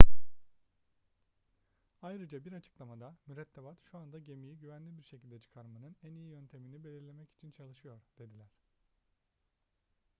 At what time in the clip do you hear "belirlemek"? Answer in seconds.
6.83-7.31